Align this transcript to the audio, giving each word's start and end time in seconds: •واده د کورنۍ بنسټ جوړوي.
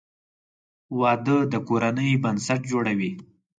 •واده 0.99 1.37
د 1.51 1.53
کورنۍ 1.67 2.11
بنسټ 2.23 2.61
جوړوي. 2.71 3.11